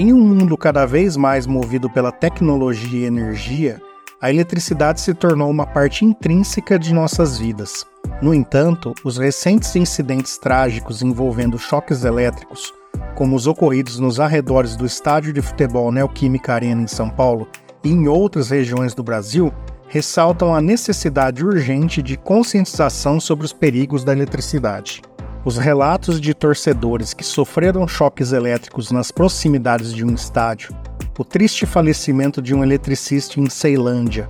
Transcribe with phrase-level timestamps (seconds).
[0.00, 3.82] Em um mundo cada vez mais movido pela tecnologia e energia,
[4.18, 7.84] a eletricidade se tornou uma parte intrínseca de nossas vidas.
[8.22, 12.72] No entanto, os recentes incidentes trágicos envolvendo choques elétricos,
[13.14, 17.46] como os ocorridos nos arredores do estádio de futebol Neoquímica Arena em São Paulo
[17.84, 19.52] e em outras regiões do Brasil,
[19.86, 25.02] ressaltam a necessidade urgente de conscientização sobre os perigos da eletricidade.
[25.42, 30.76] Os relatos de torcedores que sofreram choques elétricos nas proximidades de um estádio,
[31.18, 34.28] o triste falecimento de um eletricista em Ceilândia,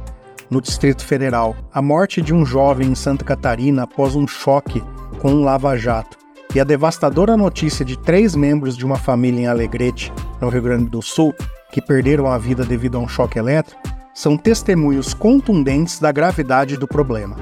[0.48, 4.82] no Distrito Federal, a morte de um jovem em Santa Catarina após um choque
[5.20, 6.16] com um lava-jato
[6.54, 10.90] e a devastadora notícia de três membros de uma família em Alegrete, no Rio Grande
[10.90, 11.34] do Sul,
[11.72, 13.80] que perderam a vida devido a um choque elétrico,
[14.14, 17.36] são testemunhos contundentes da gravidade do problema.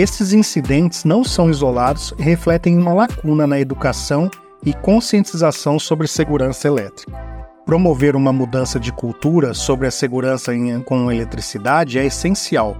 [0.00, 4.30] Esses incidentes não são isolados e refletem uma lacuna na educação
[4.64, 7.12] e conscientização sobre segurança elétrica.
[7.66, 12.78] Promover uma mudança de cultura sobre a segurança em, com eletricidade é essencial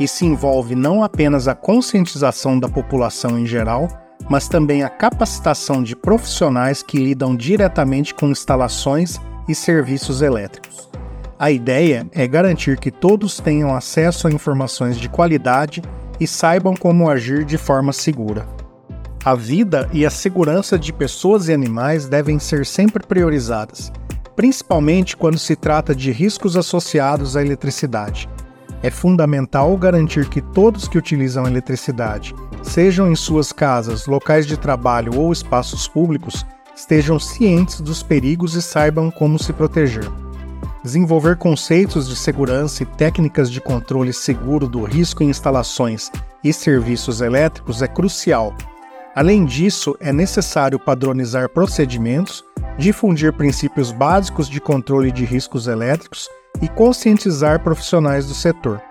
[0.00, 3.86] e se envolve não apenas a conscientização da população em geral,
[4.30, 10.88] mas também a capacitação de profissionais que lidam diretamente com instalações e serviços elétricos.
[11.38, 15.82] A ideia é garantir que todos tenham acesso a informações de qualidade
[16.22, 18.46] e saibam como agir de forma segura.
[19.24, 23.90] A vida e a segurança de pessoas e animais devem ser sempre priorizadas,
[24.36, 28.28] principalmente quando se trata de riscos associados à eletricidade.
[28.84, 35.18] É fundamental garantir que todos que utilizam eletricidade, sejam em suas casas, locais de trabalho
[35.18, 40.08] ou espaços públicos, estejam cientes dos perigos e saibam como se proteger.
[40.82, 46.10] Desenvolver conceitos de segurança e técnicas de controle seguro do risco em instalações
[46.42, 48.52] e serviços elétricos é crucial.
[49.14, 52.44] Além disso, é necessário padronizar procedimentos,
[52.76, 56.28] difundir princípios básicos de controle de riscos elétricos
[56.60, 58.82] e conscientizar profissionais do setor.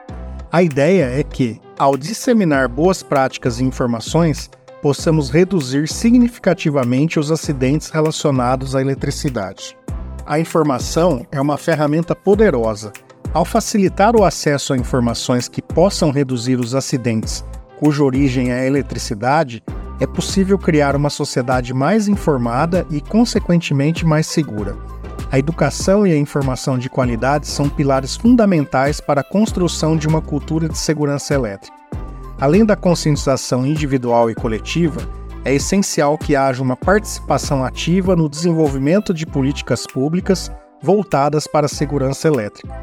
[0.49, 4.49] A ideia é que, ao disseminar boas práticas e informações,
[4.81, 9.75] possamos reduzir significativamente os acidentes relacionados à eletricidade.
[10.31, 12.93] A informação é uma ferramenta poderosa.
[13.33, 17.43] Ao facilitar o acesso a informações que possam reduzir os acidentes
[17.77, 19.61] cuja origem é a eletricidade,
[19.99, 24.77] é possível criar uma sociedade mais informada e, consequentemente, mais segura.
[25.29, 30.21] A educação e a informação de qualidade são pilares fundamentais para a construção de uma
[30.21, 31.75] cultura de segurança elétrica.
[32.39, 35.01] Além da conscientização individual e coletiva,
[35.43, 41.69] é essencial que haja uma participação ativa no desenvolvimento de políticas públicas voltadas para a
[41.69, 42.73] segurança elétrica.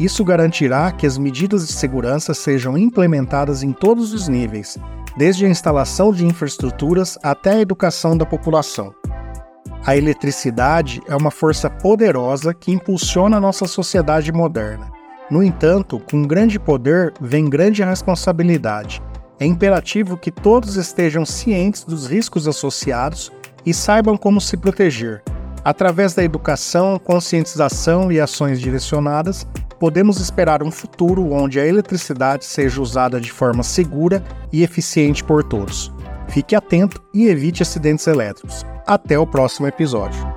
[0.00, 4.78] Isso garantirá que as medidas de segurança sejam implementadas em todos os níveis,
[5.16, 8.94] desde a instalação de infraestruturas até a educação da população.
[9.84, 14.90] A eletricidade é uma força poderosa que impulsiona a nossa sociedade moderna.
[15.30, 19.02] No entanto, com grande poder vem grande responsabilidade
[19.42, 23.32] é imperativo que todos estejam cientes dos riscos associados
[23.66, 25.20] e saibam como se proteger.
[25.64, 29.46] Através da educação, conscientização e ações direcionadas,
[29.80, 35.42] podemos esperar um futuro onde a eletricidade seja usada de forma segura e eficiente por
[35.42, 35.92] todos.
[36.28, 38.64] Fique atento e evite acidentes elétricos.
[38.86, 40.31] Até o próximo episódio.